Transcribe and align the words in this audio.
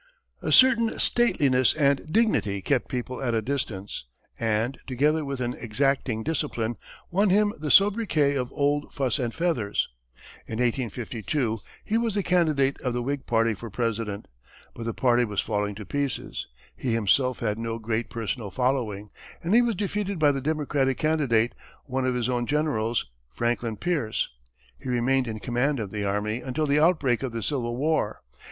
A 0.41 0.51
certain 0.51 0.97
stateliness 0.97 1.75
and 1.75 2.11
dignity 2.11 2.59
kept 2.63 2.87
people 2.89 3.21
at 3.21 3.35
a 3.35 3.41
distance, 3.43 4.05
and, 4.39 4.79
together 4.87 5.23
with 5.23 5.39
an 5.41 5.53
exacting 5.53 6.23
discipline, 6.23 6.75
won 7.11 7.29
him 7.29 7.53
the 7.59 7.69
sobriquet 7.69 8.33
of 8.35 8.51
"Old 8.51 8.91
Fuss 8.91 9.19
and 9.19 9.31
Feathers." 9.31 9.87
In 10.47 10.53
1852, 10.53 11.59
he 11.85 11.99
was 11.99 12.15
the 12.15 12.23
candidate 12.23 12.81
of 12.81 12.95
the 12.95 13.03
Whig 13.03 13.27
party 13.27 13.53
for 13.53 13.69
President; 13.69 14.27
but 14.73 14.85
the 14.87 14.93
party 14.95 15.23
was 15.23 15.39
falling 15.39 15.75
to 15.75 15.85
pieces, 15.85 16.47
he 16.75 16.93
himself 16.93 17.37
had 17.37 17.59
no 17.59 17.77
great 17.77 18.09
personal 18.09 18.49
following, 18.49 19.11
and 19.43 19.53
he 19.53 19.61
was 19.61 19.75
defeated 19.75 20.17
by 20.17 20.31
the 20.31 20.41
Democratic 20.41 20.97
candidate, 20.97 21.53
one 21.85 22.07
of 22.07 22.15
his 22.15 22.27
own 22.27 22.47
generals, 22.47 23.11
Franklin 23.29 23.77
Pierce. 23.77 24.29
He 24.79 24.89
remained 24.89 25.27
in 25.27 25.37
command 25.39 25.79
of 25.79 25.91
the 25.91 26.05
army 26.05 26.41
until 26.41 26.65
the 26.65 26.79
outbreak 26.79 27.21
of 27.21 27.31
the 27.33 27.43
Civil 27.43 27.77
War. 27.77 28.23